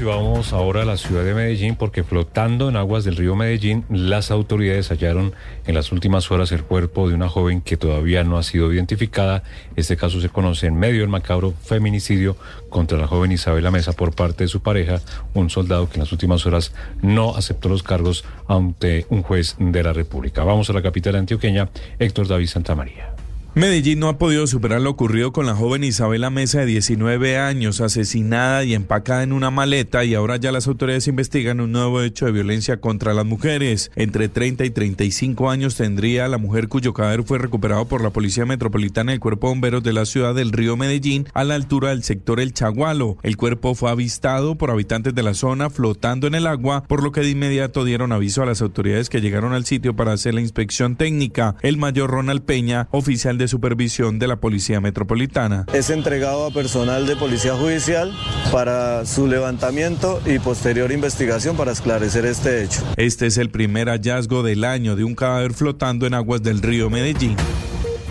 Vamos 0.00 0.52
ahora 0.52 0.82
a 0.82 0.84
la 0.84 0.96
ciudad 0.96 1.24
de 1.24 1.34
Medellín 1.34 1.74
porque 1.74 2.04
flotando 2.04 2.68
en 2.68 2.76
aguas 2.76 3.02
del 3.02 3.16
río 3.16 3.34
Medellín, 3.34 3.84
las 3.90 4.30
autoridades 4.30 4.90
hallaron 4.90 5.34
en 5.66 5.74
las 5.74 5.90
últimas 5.90 6.30
horas 6.30 6.52
el 6.52 6.62
cuerpo 6.62 7.08
de 7.08 7.14
una 7.16 7.28
joven 7.28 7.60
que 7.60 7.76
todavía 7.76 8.22
no 8.22 8.38
ha 8.38 8.44
sido 8.44 8.72
identificada. 8.72 9.42
Este 9.74 9.96
caso 9.96 10.20
se 10.20 10.28
conoce 10.28 10.68
en 10.68 10.76
medio 10.76 11.00
del 11.00 11.08
macabro 11.08 11.52
feminicidio 11.64 12.36
contra 12.70 12.96
la 12.96 13.08
joven 13.08 13.32
Isabela 13.32 13.72
Mesa 13.72 13.92
por 13.92 14.14
parte 14.14 14.44
de 14.44 14.48
su 14.48 14.60
pareja, 14.60 15.00
un 15.34 15.50
soldado 15.50 15.88
que 15.88 15.94
en 15.94 16.00
las 16.00 16.12
últimas 16.12 16.46
horas 16.46 16.72
no 17.02 17.34
aceptó 17.34 17.68
los 17.68 17.82
cargos 17.82 18.24
ante 18.46 19.04
un 19.10 19.22
juez 19.22 19.56
de 19.58 19.82
la 19.82 19.92
República. 19.92 20.44
Vamos 20.44 20.70
a 20.70 20.74
la 20.74 20.82
capital 20.82 21.16
antioqueña, 21.16 21.70
Héctor 21.98 22.28
David 22.28 22.46
Santamaría. 22.46 23.17
Medellín 23.54 23.98
no 23.98 24.08
ha 24.08 24.18
podido 24.18 24.46
superar 24.46 24.82
lo 24.82 24.90
ocurrido 24.90 25.32
con 25.32 25.46
la 25.46 25.54
joven 25.54 25.82
Isabela 25.82 26.28
Mesa 26.28 26.60
de 26.60 26.66
19 26.66 27.38
años, 27.38 27.80
asesinada 27.80 28.62
y 28.62 28.74
empacada 28.74 29.22
en 29.22 29.32
una 29.32 29.50
maleta 29.50 30.04
y 30.04 30.14
ahora 30.14 30.36
ya 30.36 30.52
las 30.52 30.68
autoridades 30.68 31.08
investigan 31.08 31.60
un 31.60 31.72
nuevo 31.72 32.02
hecho 32.02 32.26
de 32.26 32.32
violencia 32.32 32.76
contra 32.80 33.14
las 33.14 33.24
mujeres. 33.24 33.90
Entre 33.96 34.28
30 34.28 34.66
y 34.66 34.70
35 34.70 35.50
años 35.50 35.76
tendría 35.76 36.28
la 36.28 36.36
mujer 36.36 36.68
cuyo 36.68 36.92
cadáver 36.92 37.24
fue 37.24 37.38
recuperado 37.38 37.86
por 37.86 38.02
la 38.02 38.10
Policía 38.10 38.44
Metropolitana 38.44 39.12
del 39.12 39.20
Cuerpo 39.20 39.48
de 39.48 39.54
Bomberos 39.54 39.82
de 39.82 39.94
la 39.94 40.04
ciudad 40.04 40.34
del 40.34 40.52
río 40.52 40.76
Medellín 40.76 41.26
a 41.32 41.42
la 41.42 41.54
altura 41.54 41.88
del 41.88 42.04
sector 42.04 42.40
El 42.40 42.52
Chagualo. 42.52 43.16
El 43.22 43.38
cuerpo 43.38 43.74
fue 43.74 43.90
avistado 43.90 44.56
por 44.56 44.70
habitantes 44.70 45.14
de 45.14 45.22
la 45.22 45.34
zona 45.34 45.70
flotando 45.70 46.26
en 46.26 46.34
el 46.34 46.46
agua, 46.46 46.84
por 46.86 47.02
lo 47.02 47.12
que 47.12 47.22
de 47.22 47.30
inmediato 47.30 47.84
dieron 47.84 48.12
aviso 48.12 48.42
a 48.42 48.46
las 48.46 48.60
autoridades 48.60 49.08
que 49.08 49.22
llegaron 49.22 49.54
al 49.54 49.64
sitio 49.64 49.96
para 49.96 50.12
hacer 50.12 50.34
la 50.34 50.42
inspección 50.42 50.96
técnica. 50.96 51.56
El 51.62 51.78
mayor 51.78 52.10
Ronald 52.10 52.42
Peña, 52.42 52.88
oficial 52.90 53.37
de 53.38 53.48
supervisión 53.48 54.18
de 54.18 54.26
la 54.26 54.36
Policía 54.36 54.80
Metropolitana. 54.80 55.64
Es 55.72 55.90
entregado 55.90 56.46
a 56.46 56.50
personal 56.50 57.06
de 57.06 57.16
Policía 57.16 57.54
Judicial 57.54 58.12
para 58.52 59.06
su 59.06 59.26
levantamiento 59.26 60.20
y 60.26 60.38
posterior 60.38 60.92
investigación 60.92 61.56
para 61.56 61.72
esclarecer 61.72 62.26
este 62.26 62.64
hecho. 62.64 62.82
Este 62.96 63.26
es 63.26 63.38
el 63.38 63.50
primer 63.50 63.88
hallazgo 63.88 64.42
del 64.42 64.64
año 64.64 64.96
de 64.96 65.04
un 65.04 65.14
cadáver 65.14 65.54
flotando 65.54 66.06
en 66.06 66.14
aguas 66.14 66.42
del 66.42 66.60
río 66.60 66.90
Medellín. 66.90 67.36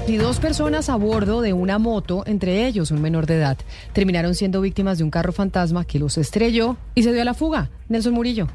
Y 0.08 0.16
dos 0.16 0.40
personas 0.40 0.88
a 0.88 0.96
bordo 0.96 1.42
de 1.42 1.52
una 1.52 1.80
moto, 1.80 2.24
entre 2.26 2.66
ellos 2.66 2.92
un 2.92 3.02
menor 3.02 3.26
de 3.26 3.36
edad, 3.36 3.58
terminaron 3.92 4.36
siendo 4.36 4.62
víctimas 4.62 4.98
de 4.98 5.04
un 5.04 5.12
carro 5.12 5.34
fantasma 5.34 5.84
que 5.84 6.00
los 6.00 6.18
estrelló 6.18 6.78
y 6.96 7.04
se 7.04 7.12
dio 7.12 7.22
a 7.22 7.26
la 7.26 7.34
fuga. 7.34 7.70
Nelson 7.90 8.14
Murillo. 8.14 8.48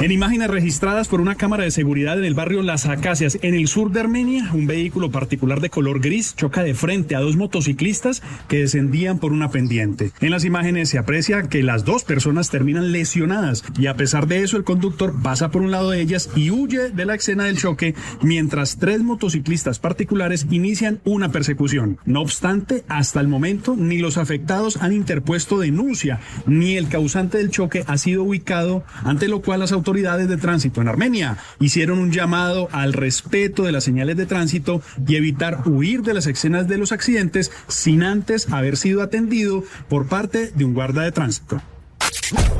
En 0.00 0.10
imágenes 0.10 0.48
registradas 0.48 1.08
por 1.08 1.20
una 1.20 1.34
cámara 1.34 1.64
de 1.64 1.70
seguridad 1.70 2.18
en 2.18 2.24
el 2.24 2.34
barrio 2.34 2.62
Las 2.62 2.86
Acacias, 2.86 3.38
en 3.42 3.54
el 3.54 3.68
sur 3.68 3.92
de 3.92 4.00
Armenia, 4.00 4.50
un 4.54 4.66
vehículo 4.66 5.10
particular 5.10 5.60
de 5.60 5.68
color 5.68 6.00
gris 6.00 6.34
choca 6.34 6.62
de 6.62 6.74
frente 6.74 7.14
a 7.14 7.20
dos 7.20 7.36
motociclistas 7.36 8.22
que 8.48 8.60
descendían 8.60 9.18
por 9.18 9.32
una 9.32 9.50
pendiente. 9.50 10.10
En 10.20 10.30
las 10.30 10.46
imágenes 10.46 10.88
se 10.88 10.98
aprecia 10.98 11.42
que 11.42 11.62
las 11.62 11.84
dos 11.84 12.04
personas 12.04 12.48
terminan 12.48 12.92
lesionadas 12.92 13.62
y 13.78 13.86
a 13.86 13.94
pesar 13.94 14.26
de 14.26 14.42
eso 14.42 14.56
el 14.56 14.64
conductor 14.64 15.14
pasa 15.22 15.50
por 15.50 15.60
un 15.60 15.70
lado 15.70 15.90
de 15.90 16.00
ellas 16.00 16.30
y 16.34 16.50
huye 16.50 16.88
de 16.88 17.04
la 17.04 17.16
escena 17.16 17.44
del 17.44 17.58
choque 17.58 17.94
mientras 18.22 18.78
tres 18.78 19.02
motociclistas 19.02 19.80
particulares 19.80 20.46
inician 20.50 21.00
una 21.04 21.30
persecución. 21.30 21.98
No 22.06 22.22
obstante, 22.22 22.84
hasta 22.88 23.20
el 23.20 23.28
momento 23.28 23.76
ni 23.76 23.98
los 23.98 24.16
afectados 24.16 24.78
han 24.78 24.94
interpuesto 24.94 25.58
denuncia 25.58 26.20
ni 26.46 26.76
el 26.76 26.88
causante 26.88 27.36
del 27.36 27.50
choque 27.50 27.84
ha 27.86 27.98
sido 27.98 28.22
ubicado, 28.24 28.82
ante 29.04 29.28
lo 29.28 29.42
cual 29.42 29.60
las 29.60 29.73
autoridades 29.74 30.28
de 30.28 30.36
tránsito 30.36 30.80
en 30.80 30.88
Armenia 30.88 31.38
hicieron 31.60 31.98
un 31.98 32.12
llamado 32.12 32.68
al 32.72 32.92
respeto 32.92 33.64
de 33.64 33.72
las 33.72 33.84
señales 33.84 34.16
de 34.16 34.26
tránsito 34.26 34.80
y 35.06 35.16
evitar 35.16 35.68
huir 35.68 36.02
de 36.02 36.14
las 36.14 36.26
escenas 36.26 36.68
de 36.68 36.78
los 36.78 36.92
accidentes 36.92 37.52
sin 37.68 38.02
antes 38.02 38.50
haber 38.50 38.76
sido 38.76 39.02
atendido 39.02 39.64
por 39.88 40.06
parte 40.06 40.50
de 40.54 40.64
un 40.64 40.74
guarda 40.74 41.02
de 41.02 41.12
tránsito. 41.12 41.60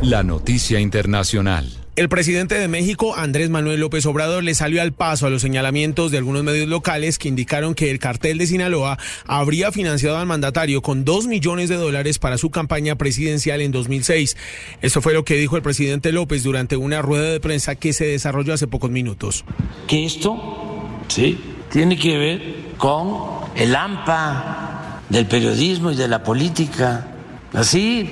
La 0.02 0.22
noticia 0.22 0.80
internacional. 0.80 1.84
El 1.96 2.08
presidente 2.08 2.56
de 2.56 2.66
México, 2.66 3.14
Andrés 3.16 3.50
Manuel 3.50 3.78
López 3.78 4.04
Obrador, 4.06 4.42
le 4.42 4.54
salió 4.54 4.82
al 4.82 4.92
paso 4.92 5.26
a 5.26 5.30
los 5.30 5.42
señalamientos 5.42 6.10
de 6.10 6.18
algunos 6.18 6.42
medios 6.42 6.68
locales 6.68 7.18
que 7.18 7.28
indicaron 7.28 7.76
que 7.76 7.92
el 7.92 8.00
cartel 8.00 8.36
de 8.36 8.48
Sinaloa 8.48 8.98
habría 9.26 9.70
financiado 9.70 10.16
al 10.18 10.26
mandatario 10.26 10.82
con 10.82 11.04
dos 11.04 11.28
millones 11.28 11.68
de 11.68 11.76
dólares 11.76 12.18
para 12.18 12.36
su 12.36 12.50
campaña 12.50 12.96
presidencial 12.96 13.60
en 13.60 13.70
2006. 13.70 14.36
Eso 14.82 15.00
fue 15.02 15.14
lo 15.14 15.24
que 15.24 15.36
dijo 15.36 15.56
el 15.56 15.62
presidente 15.62 16.10
López 16.10 16.42
durante 16.42 16.76
una 16.76 17.00
rueda 17.00 17.30
de 17.30 17.38
prensa 17.38 17.76
que 17.76 17.92
se 17.92 18.06
desarrolló 18.06 18.54
hace 18.54 18.66
pocos 18.66 18.90
minutos. 18.90 19.44
Que 19.86 20.04
esto, 20.04 20.88
sí, 21.06 21.38
tiene 21.70 21.96
que 21.96 22.18
ver 22.18 22.42
con 22.76 23.18
el 23.54 23.76
AMPA 23.76 25.00
del 25.08 25.26
periodismo 25.26 25.92
y 25.92 25.94
de 25.94 26.08
la 26.08 26.24
política. 26.24 27.06
Así, 27.52 28.10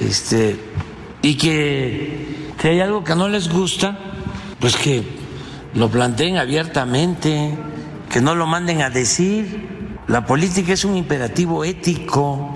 este, 0.00 0.56
y 1.24 1.36
que 1.36 2.52
si 2.60 2.68
hay 2.68 2.80
algo 2.80 3.02
que 3.02 3.14
no 3.14 3.28
les 3.28 3.48
gusta, 3.48 3.98
pues 4.60 4.76
que 4.76 5.02
lo 5.72 5.88
planteen 5.88 6.36
abiertamente, 6.36 7.56
que 8.10 8.20
no 8.20 8.34
lo 8.34 8.46
manden 8.46 8.82
a 8.82 8.90
decir. 8.90 9.96
La 10.06 10.26
política 10.26 10.74
es 10.74 10.84
un 10.84 10.98
imperativo 10.98 11.64
ético, 11.64 12.54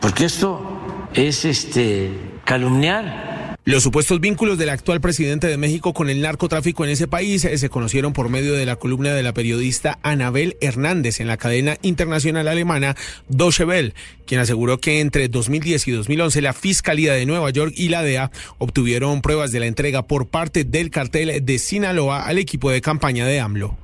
porque 0.00 0.26
esto 0.26 1.08
es 1.14 1.44
este 1.44 2.38
calumniar 2.44 3.33
los 3.66 3.82
supuestos 3.82 4.20
vínculos 4.20 4.58
del 4.58 4.68
actual 4.68 5.00
presidente 5.00 5.46
de 5.46 5.56
México 5.56 5.94
con 5.94 6.10
el 6.10 6.20
narcotráfico 6.20 6.84
en 6.84 6.90
ese 6.90 7.08
país 7.08 7.42
se 7.42 7.68
conocieron 7.70 8.12
por 8.12 8.28
medio 8.28 8.52
de 8.52 8.66
la 8.66 8.76
columna 8.76 9.14
de 9.14 9.22
la 9.22 9.32
periodista 9.32 9.98
Anabel 10.02 10.58
Hernández 10.60 11.20
en 11.20 11.28
la 11.28 11.38
cadena 11.38 11.78
internacional 11.80 12.48
alemana 12.48 12.94
Deutsche 13.28 13.64
Welle, 13.64 13.94
quien 14.26 14.42
aseguró 14.42 14.80
que 14.80 15.00
entre 15.00 15.28
2010 15.28 15.88
y 15.88 15.92
2011 15.92 16.42
la 16.42 16.52
Fiscalía 16.52 17.14
de 17.14 17.24
Nueva 17.24 17.48
York 17.48 17.72
y 17.74 17.88
la 17.88 18.02
DEA 18.02 18.30
obtuvieron 18.58 19.22
pruebas 19.22 19.50
de 19.50 19.60
la 19.60 19.66
entrega 19.66 20.06
por 20.06 20.28
parte 20.28 20.64
del 20.64 20.90
cartel 20.90 21.42
de 21.42 21.58
Sinaloa 21.58 22.26
al 22.26 22.36
equipo 22.36 22.70
de 22.70 22.82
campaña 22.82 23.26
de 23.26 23.40
AMLO. 23.40 23.83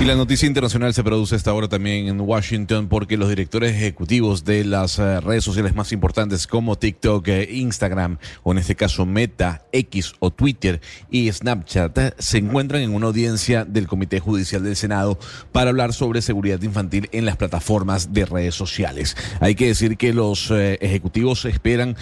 Y 0.00 0.04
la 0.04 0.14
noticia 0.14 0.46
internacional 0.46 0.94
se 0.94 1.02
produce 1.02 1.34
esta 1.34 1.52
hora 1.52 1.66
también 1.66 2.06
en 2.06 2.20
Washington 2.20 2.86
porque 2.86 3.16
los 3.16 3.28
directores 3.28 3.74
ejecutivos 3.74 4.44
de 4.44 4.64
las 4.64 5.00
eh, 5.00 5.20
redes 5.20 5.42
sociales 5.42 5.74
más 5.74 5.90
importantes 5.90 6.46
como 6.46 6.76
TikTok, 6.76 7.26
eh, 7.26 7.48
Instagram 7.50 8.18
o 8.44 8.52
en 8.52 8.58
este 8.58 8.76
caso 8.76 9.06
Meta, 9.06 9.64
X 9.72 10.12
o 10.20 10.30
Twitter 10.30 10.80
y 11.10 11.32
Snapchat 11.32 11.98
eh, 11.98 12.14
se 12.16 12.38
encuentran 12.38 12.82
en 12.82 12.94
una 12.94 13.08
audiencia 13.08 13.64
del 13.64 13.88
Comité 13.88 14.20
Judicial 14.20 14.62
del 14.62 14.76
Senado 14.76 15.18
para 15.50 15.70
hablar 15.70 15.92
sobre 15.92 16.22
seguridad 16.22 16.62
infantil 16.62 17.08
en 17.10 17.24
las 17.24 17.36
plataformas 17.36 18.12
de 18.12 18.24
redes 18.24 18.54
sociales. 18.54 19.16
Hay 19.40 19.56
que 19.56 19.66
decir 19.66 19.96
que 19.96 20.12
los 20.12 20.52
ejecutivos 20.52 21.44
esperan 21.44 21.96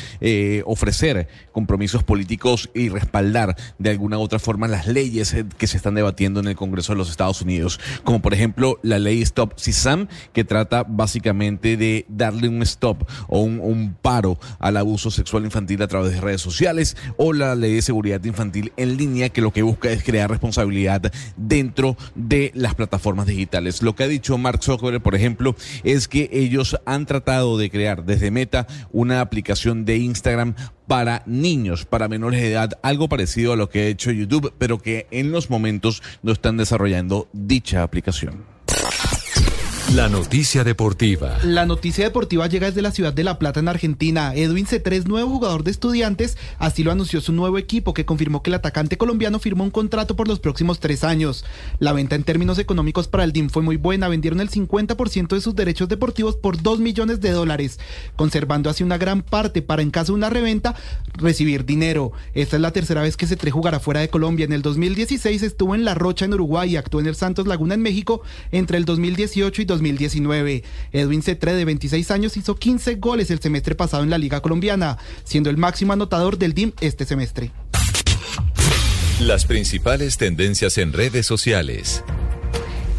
ofrecer 0.65 1.29
compromisos 1.53 2.03
políticos 2.03 2.69
y 2.75 2.89
respaldar 2.91 3.57
de 3.79 3.91
alguna 3.91 4.19
u 4.19 4.23
otra 4.23 4.39
forma 4.39 4.69
las 4.69 4.87
leyes 4.87 5.35
que 5.57 5.67
se 5.67 5.79
están 5.79 5.95
debatiendo 5.95 6.41
en 6.41 6.49
el 6.49 6.57
Congreso 6.57 6.95
los 6.97 7.11
Estados 7.11 7.43
Unidos 7.43 7.81
como 8.05 8.21
por 8.21 8.35
ejemplo 8.35 8.79
la 8.83 8.99
ley 8.99 9.23
Stop 9.23 9.59
CISAM, 9.59 10.09
que 10.33 10.45
trata 10.45 10.85
básicamente 10.85 11.76
de 11.76 12.07
darle 12.09 12.49
un 12.49 12.62
stop 12.62 13.09
o 13.29 13.41
un, 13.41 13.97
paro 14.00 14.38
al 14.59 14.76
abuso 14.76 15.11
sexual 15.11 15.45
infantil 15.45 15.83
a 15.83 15.88
través 15.88 16.12
de 16.12 16.21
redes 16.21 16.41
sociales, 16.41 16.97
o 17.17 17.33
la 17.33 17.55
ley 17.55 17.75
de 17.75 17.83
seguridad 17.83 18.23
infantil 18.25 18.73
en 18.76 18.97
línea, 18.97 19.29
que 19.29 19.41
lo 19.41 19.53
que 19.53 19.62
busca 19.62 19.91
es 19.91 20.03
crear 20.03 20.31
responsabilidad 20.31 21.12
dentro 21.37 21.97
de 22.15 22.53
las 22.55 22.75
plataformas 22.75 23.26
digitales. 23.26 23.83
Lo 23.83 23.95
que 23.95 24.05
ha 24.05 24.09
dicho 24.09 24.38
Mark 24.38 24.62
Zuckerberg, 24.62 25.03
por 25.03 25.15
ejemplo, 25.15 25.57
es 25.85 26.09
que 26.09 26.29
ellos 26.33 26.76
han 26.85 27.07
tratado 27.07 27.59
de 27.59 27.71
crear 27.71 28.05
desde 28.05 28.31
Meta 28.31 28.67
una 28.93 29.21
aplicación 29.21 29.85
de 29.85 29.99
Instagram 29.99 30.55
para 30.87 31.23
niños, 31.26 31.85
para 31.85 32.09
menores 32.09 32.40
de 32.40 32.52
edad, 32.52 32.78
algo 32.83 33.09
parecido 33.09 33.52
a 33.52 33.57
lo 33.57 33.69
que 33.69 33.81
ha 33.81 33.87
hecho 33.87 34.11
YouTube, 34.11 34.52
pero 34.59 34.78
que 34.78 35.07
en 35.11 35.33
los 35.33 35.50
momentos 35.50 36.02
no 36.23 36.33
están 36.33 36.57
desarrollando 36.57 37.28
dicha 37.33 37.83
aplicación. 37.83 38.56
La 39.95 40.09
noticia 40.09 40.64
deportiva. 40.64 41.38
La 41.45 41.64
noticia 41.64 42.05
deportiva 42.05 42.49
llega 42.49 42.66
desde 42.66 42.83
la 42.83 42.90
ciudad 42.90 43.12
de 43.12 43.23
La 43.23 43.38
Plata 43.38 43.61
en 43.61 43.69
Argentina. 43.69 44.35
Edwin 44.35 44.66
C3, 44.66 45.05
nuevo 45.05 45.31
jugador 45.31 45.62
de 45.62 45.71
estudiantes, 45.71 46.37
así 46.59 46.83
lo 46.83 46.90
anunció 46.90 47.21
su 47.21 47.33
nuevo 47.33 47.57
equipo 47.57 47.95
que 47.95 48.05
confirmó 48.05 48.43
que 48.43 48.50
el 48.50 48.55
atacante 48.55 48.99
colombiano 48.99 49.38
firmó 49.38 49.62
un 49.62 49.71
contrato 49.71 50.16
por 50.16 50.26
los 50.26 50.40
próximos 50.40 50.81
tres 50.81 51.05
años. 51.05 51.45
La 51.78 51.93
venta 51.93 52.16
en 52.16 52.25
términos 52.25 52.59
económicos 52.59 53.07
para 53.07 53.23
el 53.23 53.33
DIM 53.33 53.49
fue 53.49 53.62
muy 53.62 53.76
buena, 53.76 54.09
vendieron 54.09 54.40
el 54.40 54.50
50% 54.50 55.28
de 55.28 55.40
sus 55.40 55.55
derechos 55.55 55.88
deportivos 55.88 56.35
por 56.35 56.61
2 56.61 56.81
millones 56.81 57.21
de 57.21 57.31
dólares, 57.31 57.78
conservando 58.16 58.69
así 58.69 58.83
una 58.83 58.99
gran 58.99 59.23
parte 59.23 59.62
para 59.62 59.83
en 59.83 59.93
caso 59.93 60.12
de 60.12 60.19
una 60.19 60.31
reventa 60.31 60.75
recibir 61.14 61.64
dinero. 61.64 62.11
Esta 62.35 62.57
es 62.57 62.62
la 62.62 62.73
tercera 62.73 63.02
vez 63.02 63.16
que 63.16 63.26
C3 63.26 63.50
jugará 63.50 63.78
fuera 63.78 64.00
de 64.00 64.11
Colombia. 64.11 64.47
En 64.47 64.52
el 64.52 64.62
2016 64.62 65.45
estuvo 65.45 65.76
en 65.76 65.85
La 65.85 65.95
Rocha 65.95 66.25
en 66.25 66.35
Uruguay 66.35 66.73
y 66.73 66.76
actuó 66.76 67.00
en 67.00 67.07
el 67.07 67.14
Santos 67.14 67.47
Laguna 67.47 67.75
en 67.75 67.83
México 67.83 68.23
entre 68.50 68.78
el 68.78 68.85
2018 68.85 69.62
y 69.62 69.64
2019. 69.64 69.75
Edwin 70.92 71.23
Cetre, 71.23 71.54
de 71.54 71.64
26 71.64 72.11
años, 72.11 72.37
hizo 72.37 72.56
15 72.56 72.97
goles 72.97 73.30
el 73.30 73.40
semestre 73.40 73.75
pasado 73.75 74.02
en 74.02 74.11
la 74.11 74.18
Liga 74.18 74.40
Colombiana, 74.40 74.99
siendo 75.25 75.50
el 75.50 75.56
máximo 75.56 75.92
anotador 75.92 76.38
del 76.38 76.54
DIM 76.54 76.73
este 76.80 77.04
semestre. 77.04 77.52
Las 79.21 79.47
principales 79.47 80.18
tendencias 80.18 80.76
en 80.76 80.92
redes 80.92 81.26
sociales. 81.26 82.04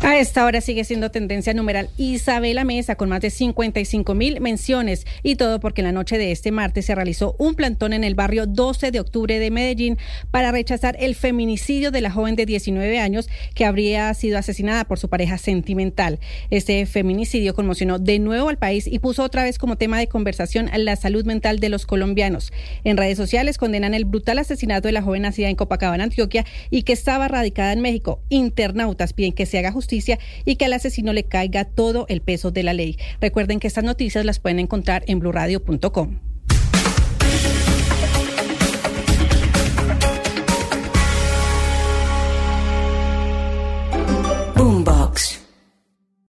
A 0.03 0.19
esta 0.19 0.45
hora 0.45 0.61
sigue 0.61 0.83
siendo 0.83 1.09
tendencia 1.09 1.55
numeral 1.55 1.89
Isabela 1.97 2.63
Mesa 2.63 2.95
con 2.95 3.09
más 3.09 3.19
de 3.19 3.31
55 3.31 4.13
mil 4.13 4.39
menciones 4.41 5.07
y 5.23 5.35
todo 5.35 5.59
porque 5.59 5.81
la 5.81 5.91
noche 5.91 6.19
de 6.19 6.31
este 6.31 6.51
martes 6.51 6.85
se 6.85 6.93
realizó 6.93 7.35
un 7.39 7.55
plantón 7.55 7.93
en 7.93 8.03
el 8.03 8.13
barrio 8.13 8.45
12 8.45 8.91
de 8.91 8.99
octubre 8.99 9.39
de 9.39 9.49
Medellín 9.49 9.97
para 10.29 10.51
rechazar 10.51 10.95
el 10.99 11.15
feminicidio 11.15 11.89
de 11.89 12.01
la 12.01 12.11
joven 12.11 12.35
de 12.35 12.45
19 12.45 12.99
años 12.99 13.27
que 13.55 13.65
habría 13.65 14.13
sido 14.13 14.37
asesinada 14.37 14.85
por 14.85 14.99
su 14.99 15.09
pareja 15.09 15.39
sentimental. 15.39 16.19
Este 16.51 16.85
feminicidio 16.85 17.55
conmocionó 17.55 17.97
de 17.97 18.19
nuevo 18.19 18.49
al 18.49 18.57
país 18.59 18.85
y 18.85 18.99
puso 18.99 19.23
otra 19.23 19.43
vez 19.43 19.57
como 19.57 19.77
tema 19.77 19.97
de 19.97 20.07
conversación 20.07 20.69
la 20.77 20.95
salud 20.95 21.25
mental 21.25 21.59
de 21.59 21.69
los 21.69 21.87
colombianos. 21.87 22.53
En 22.83 22.97
redes 22.97 23.17
sociales 23.17 23.57
condenan 23.57 23.95
el 23.95 24.05
brutal 24.05 24.37
asesinato 24.37 24.87
de 24.87 24.91
la 24.91 25.01
joven 25.01 25.23
nacida 25.23 25.49
en 25.49 25.55
Copacabana, 25.55 26.03
Antioquia 26.03 26.45
y 26.69 26.83
que 26.83 26.93
estaba 26.93 27.27
radicada 27.27 27.73
en 27.73 27.81
México. 27.81 28.21
Internautas 28.29 29.13
piden 29.13 29.33
que 29.33 29.47
se 29.47 29.57
haga 29.57 29.71
justicia 29.71 29.86
justicia 29.87 30.19
y 30.43 30.57
que 30.57 30.65
al 30.65 30.73
asesino 30.73 31.13
le 31.13 31.23
caiga 31.23 31.63
todo 31.63 32.05
el 32.09 32.21
peso 32.21 32.51
de 32.51 32.63
la 32.63 32.73
ley. 32.73 32.97
Recuerden 33.21 33.61
que 33.61 33.67
estas 33.67 33.85
noticias 33.85 34.25
las 34.25 34.39
pueden 34.39 34.59
encontrar 34.59 35.03
en 35.07 35.19
blurradio.com. 35.19 36.19